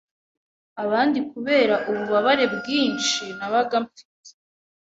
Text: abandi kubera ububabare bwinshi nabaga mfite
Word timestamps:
abandi 0.83 1.19
kubera 1.31 1.75
ububabare 1.89 2.45
bwinshi 2.55 3.23
nabaga 3.37 3.75
mfite 3.85 4.31